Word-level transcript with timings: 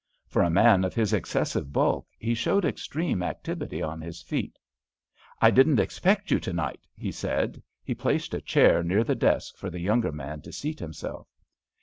For 0.25 0.41
a 0.41 0.49
man 0.49 0.83
of 0.83 0.95
his 0.95 1.13
excessive 1.13 1.71
bulk 1.71 2.07
he 2.17 2.33
showed 2.33 2.65
extreme 2.65 3.21
activity 3.21 3.83
on 3.83 4.01
his 4.01 4.23
feet. 4.23 4.57
"I 5.39 5.51
didn't 5.51 5.79
expect 5.79 6.31
you 6.31 6.39
to 6.39 6.51
night," 6.51 6.87
he 6.95 7.11
said. 7.11 7.61
He 7.83 7.93
placed 7.93 8.33
a 8.33 8.41
chair 8.41 8.81
near 8.81 9.03
the 9.03 9.13
desk 9.13 9.57
for 9.57 9.69
the 9.69 9.79
younger 9.79 10.11
man 10.11 10.41
to 10.41 10.51
seat 10.51 10.79
himself. 10.79 11.27